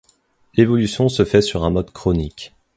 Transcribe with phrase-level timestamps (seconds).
[0.55, 2.53] L'évolution se fait sur un mode chronique.